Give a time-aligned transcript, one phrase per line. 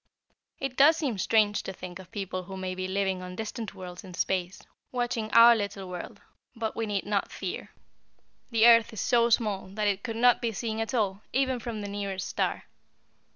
[0.59, 4.03] It does seem strange to think of people who may be living on distant worlds
[4.03, 6.21] in space, watching our little world,
[6.55, 7.69] but we need not fear.
[8.49, 11.81] The earth is so small that it could not be seen at all, even from
[11.81, 12.63] the nearest star.